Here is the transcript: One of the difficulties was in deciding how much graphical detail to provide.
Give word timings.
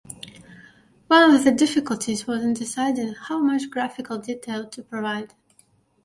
One 1.09 1.35
of 1.35 1.43
the 1.43 1.51
difficulties 1.51 2.25
was 2.25 2.43
in 2.43 2.55
deciding 2.55 3.13
how 3.13 3.37
much 3.37 3.69
graphical 3.69 4.17
detail 4.17 4.67
to 4.69 4.81
provide. 4.81 5.35